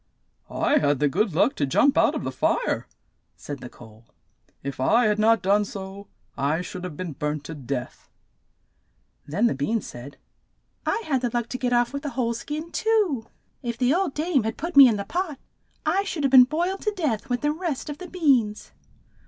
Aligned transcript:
"I 0.49 0.79
had 0.79 0.97
the 0.99 1.07
good 1.07 1.35
luck 1.35 1.53
to 1.57 1.67
jump 1.67 1.95
out 1.95 2.15
of 2.15 2.23
the 2.23 2.31
fire," 2.31 2.87
said 3.35 3.59
the 3.59 3.69
coal. 3.69 4.07
"If 4.63 4.79
I 4.79 5.05
had 5.05 5.19
not 5.19 5.43
done 5.43 5.63
so, 5.63 6.07
I 6.35 6.61
should 6.61 6.83
have 6.83 6.97
been 6.97 7.13
burnt 7.13 7.43
to 7.43 7.53
death." 7.53 8.09
Then 9.27 9.45
the 9.45 9.53
bean 9.53 9.79
said, 9.79 10.17
"I 10.87 11.03
had 11.05 11.21
the 11.21 11.29
luck 11.31 11.49
to 11.49 11.57
get 11.59 11.71
off 11.71 11.93
with 11.93 12.03
a 12.03 12.09
whole 12.09 12.33
26 12.33 12.39
THE 12.47 12.55
STRAW, 12.55 12.63
THE 12.63 12.81
COAL, 12.81 12.81
AND 12.81 12.81
THE 12.81 13.11
BEAN 13.11 13.23
skin, 13.29 13.31
too. 13.61 13.69
If 13.69 13.77
the 13.77 13.93
old 13.93 14.13
dame 14.15 14.43
had 14.43 14.57
put 14.57 14.75
me 14.75 14.87
in 14.87 14.97
the 14.97 15.05
pot, 15.05 15.37
I 15.85 16.03
should 16.03 16.23
have 16.23 16.31
been 16.31 16.45
boiled 16.45 16.81
to 16.81 16.93
death 16.97 17.29
with 17.29 17.41
the 17.41 17.51
rest 17.51 17.87
of 17.87 17.99
the 17.99 18.07
beans." 18.07 18.71